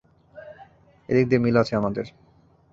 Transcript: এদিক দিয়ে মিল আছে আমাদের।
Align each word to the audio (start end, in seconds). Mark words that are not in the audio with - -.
এদিক 1.09 1.25
দিয়ে 1.29 1.43
মিল 1.43 1.55
আছে 1.61 1.73
আমাদের। 1.75 2.05